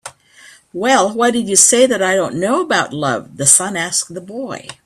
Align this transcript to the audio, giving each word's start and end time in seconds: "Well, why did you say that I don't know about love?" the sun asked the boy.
"Well, 0.73 1.13
why 1.13 1.29
did 1.29 1.47
you 1.47 1.55
say 1.55 1.85
that 1.85 2.01
I 2.01 2.15
don't 2.15 2.39
know 2.39 2.59
about 2.59 2.91
love?" 2.91 3.37
the 3.37 3.45
sun 3.45 3.77
asked 3.77 4.11
the 4.11 4.19
boy. 4.19 4.65